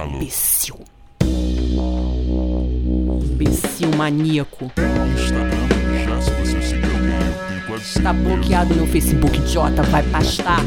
[0.00, 0.14] Alô.
[0.14, 0.76] Imbecil.
[3.22, 4.72] Imbecil maníaco.
[5.14, 9.82] Instagram, já se você seguir alguém, eu tenho quase 100 Tá bloqueado no Facebook, idiota.
[9.82, 10.60] Vai pastar.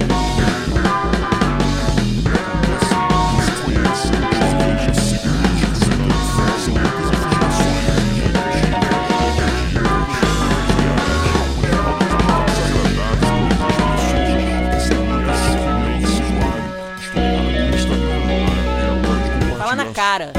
[19.63, 20.33] Fala na cara.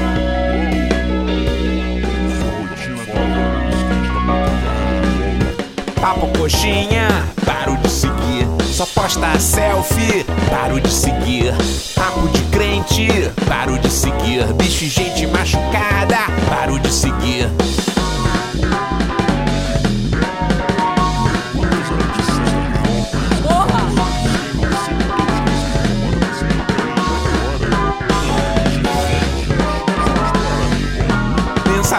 [5.99, 7.07] Papo coxinha,
[7.43, 8.47] paro de seguir.
[8.71, 11.55] Só posta selfie, paro de seguir.
[11.95, 14.45] Papo de crente, paro de seguir.
[14.53, 15.94] Bicho e gente machucada,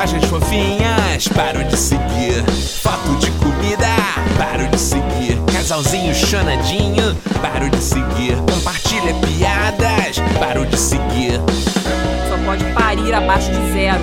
[0.06, 2.44] Mensagens fofinhas, paro de seguir.
[2.80, 3.88] Foto de comida,
[4.38, 5.36] paro de seguir.
[5.52, 7.12] Casalzinho chonadinho,
[7.42, 8.36] paro de seguir.
[8.36, 11.40] Compartilha piadas, paro de seguir.
[12.28, 14.00] Só pode parir abaixo de zero.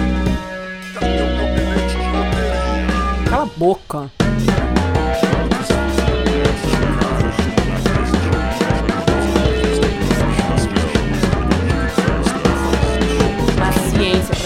[3.30, 4.12] Cala a boca.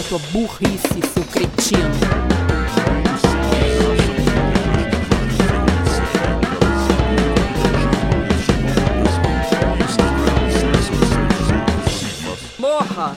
[0.07, 1.91] Tua burrice, seu cretino.
[12.57, 13.13] Morra!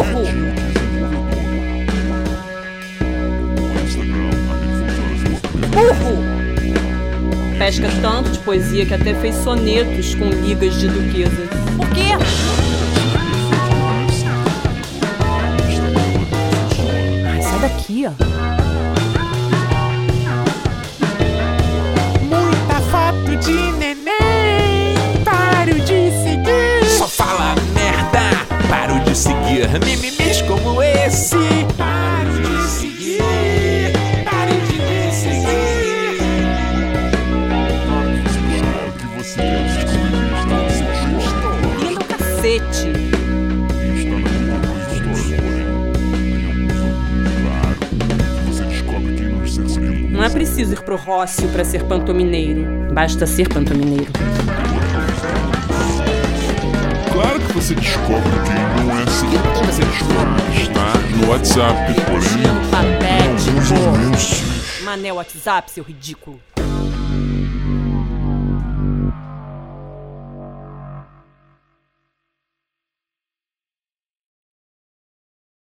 [0.00, 0.24] Burro!
[5.74, 6.14] Burro!
[7.58, 11.50] Pesca tanto de poesia que até fez sonetos com ligas de duquesas.
[11.76, 12.16] Por quê?
[17.26, 18.12] Ai, sai daqui, ó.
[22.24, 23.89] Muita foto de neném,
[29.68, 29.80] seguir.
[29.84, 31.36] Mimimis como esse,
[31.76, 33.92] paro de seguir.
[34.24, 36.20] Pare de me seguir.
[41.80, 43.10] Lindo cacete.
[50.10, 52.92] Não é preciso ir pro Rócio pra ser pantomineiro.
[52.92, 54.12] Basta ser pantomineiro.
[57.30, 59.28] Claro que você descobre quem não é assim.
[59.64, 60.42] Você descobre.
[60.60, 62.42] Está no WhatsApp, porém.
[62.72, 64.82] Patético.
[64.82, 66.40] Mané WhatsApp, seu ridículo.